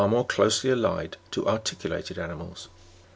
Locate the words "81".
0.01-0.09